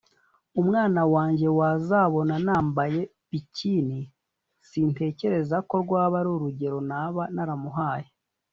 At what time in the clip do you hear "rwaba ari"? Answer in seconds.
5.83-6.29